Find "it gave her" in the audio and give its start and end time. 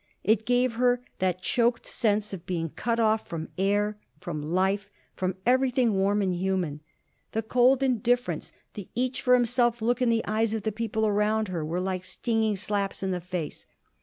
0.23-0.99